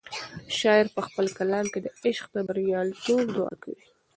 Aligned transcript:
شاعر 0.59 0.85
په 0.95 1.01
خپل 1.07 1.25
کلام 1.37 1.65
کې 1.73 1.79
د 1.81 1.87
عشق 2.05 2.25
د 2.35 2.37
بریالیتوب 2.47 3.19
دعا 3.35 3.53
کوي. 3.63 3.83